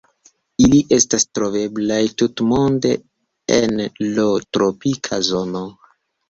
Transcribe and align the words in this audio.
Ili 0.67 0.77
estas 0.95 1.25
troveblaj 1.37 1.99
tutmonde 2.21 2.95
en 3.59 3.85
lo 4.17 4.25
tropika 4.59 5.21
zono. 5.29 5.63